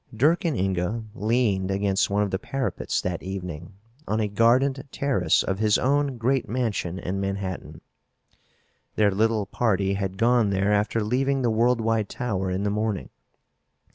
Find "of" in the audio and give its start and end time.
2.23-2.31, 5.43-5.59